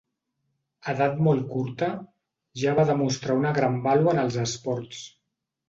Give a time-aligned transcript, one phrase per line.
[0.87, 1.91] A edat molt curta,
[2.63, 5.07] ja va demostrar una gran vàlua en els esports.